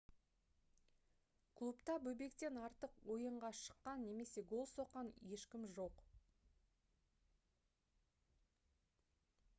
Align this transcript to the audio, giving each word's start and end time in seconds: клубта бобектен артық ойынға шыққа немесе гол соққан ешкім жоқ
клубта 1.59 1.95
бобектен 2.05 2.57
артық 2.69 2.95
ойынға 3.17 3.51
шыққа 3.61 3.93
немесе 4.05 4.45
гол 4.55 4.65
соққан 4.73 5.13
ешкім 5.35 5.71
жоқ 5.77 6.05